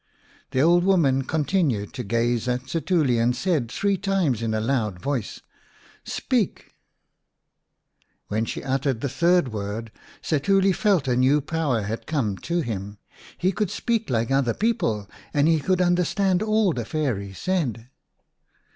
The 0.49 0.61
old 0.63 0.83
woman 0.83 1.25
continued 1.25 1.93
to 1.93 2.03
gaze 2.03 2.47
at 2.47 2.63
Setuli, 2.67 3.19
and 3.21 3.35
said 3.35 3.69
three 3.71 3.97
times 3.97 4.41
in 4.41 4.51
a 4.55 4.59
loud 4.59 4.99
voice," 4.99 5.41
Speak!" 6.17 6.73
When 8.27 8.43
she 8.45 8.63
uttered 8.63 9.01
the 9.01 9.07
third 9.09 9.53
word 9.53 9.91
Setuli 10.23 10.73
felt 10.73 11.07
a 11.07 11.15
new 11.15 11.39
power 11.39 11.83
had 11.83 12.07
come 12.07 12.35
to 12.39 12.61
him. 12.61 12.97
He 13.37 13.51
could 13.51 13.69
speak 13.69 14.09
like 14.09 14.31
other 14.31 14.55
people, 14.55 15.07
and 15.35 15.47
he 15.47 15.59
could 15.59 15.81
understand 15.83 16.41
all 16.41 16.73
the 16.73 16.83
Fairy 16.83 17.31
said. 17.31 17.91